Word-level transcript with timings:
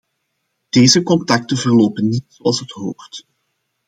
Deze 0.69 1.03
contacten 1.03 1.57
verlopen 1.57 2.07
niet 2.09 2.25
zoals 2.27 2.59
het 2.59 2.71
hoort. 2.71 3.25